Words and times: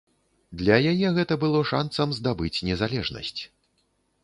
Для 0.61 0.77
яе 0.91 1.07
гэта 1.17 1.33
было 1.43 1.61
шанцам 1.73 2.17
здабыць 2.21 2.53
незалежнасць. 2.71 3.41